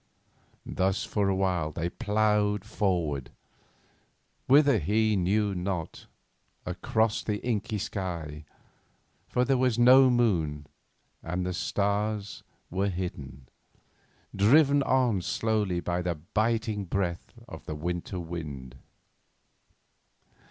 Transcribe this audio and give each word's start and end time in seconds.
Thus, 0.65 1.03
for 1.03 1.29
a 1.29 1.35
while 1.35 1.71
they 1.71 1.87
ploughed 1.87 2.65
forward—whither 2.65 4.79
he 4.79 5.15
knew 5.15 5.53
not, 5.53 6.07
across 6.65 7.23
the 7.23 7.37
inky 7.45 7.77
sea, 7.77 8.45
for 9.27 9.45
there 9.45 9.59
was 9.59 9.77
no 9.77 10.09
moon, 10.09 10.65
and 11.21 11.45
the 11.45 11.53
stars 11.53 12.41
were 12.71 12.89
hidden, 12.89 13.47
driven 14.35 14.81
on 14.81 15.21
slowly 15.21 15.79
by 15.79 16.01
the 16.01 16.15
biting 16.15 16.85
breath 16.85 17.33
of 17.47 17.67
the 17.67 17.75
winter 17.75 18.19
wind. 18.19 18.77